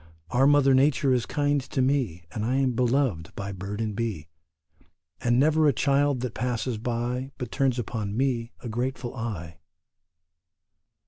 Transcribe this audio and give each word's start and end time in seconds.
Our 0.31 0.47
mother 0.47 0.73
Nature 0.73 1.13
is 1.13 1.27
kind 1.27 1.61
to 1.61 1.79
me, 1.79 2.23
And 2.31 2.43
I 2.43 2.55
am 2.55 2.71
beloved 2.71 3.31
by 3.35 3.51
bird 3.51 3.79
and 3.79 3.95
bee, 3.95 4.29
And 5.19 5.39
never 5.39 5.67
a 5.67 5.73
child 5.73 6.21
that 6.21 6.33
passes 6.33 6.79
by 6.79 7.33
But 7.37 7.51
turns 7.51 7.77
upon 7.77 8.17
me 8.17 8.51
a 8.61 8.67
grateful 8.67 9.13
eye. 9.15 9.59